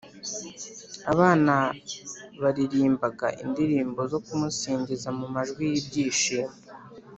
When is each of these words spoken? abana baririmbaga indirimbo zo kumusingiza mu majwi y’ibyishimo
abana 1.11 1.55
baririmbaga 2.41 3.27
indirimbo 3.43 4.01
zo 4.11 4.19
kumusingiza 4.25 5.09
mu 5.17 5.27
majwi 5.35 5.63
y’ibyishimo 5.71 6.53